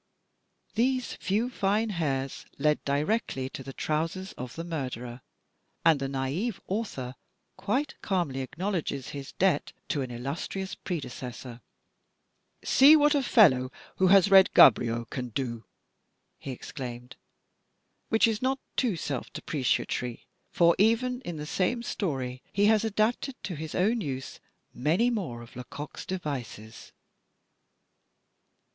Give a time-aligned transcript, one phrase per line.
[0.73, 5.21] These few fine hairs lead directly to the trousers of the mur derer
[5.85, 7.13] and the naive author
[7.55, 11.61] quite calmly acknowledges his debt to an illustrious predecessor:
[12.63, 15.65] "See what a fellow who has read Gaboriau can do!"
[16.39, 17.15] he exclaimed,
[18.09, 23.35] which is not too self depreciatory, for even in the same story he has adapted
[23.43, 24.39] to his own use
[24.73, 26.91] many more of Lecoq's devices.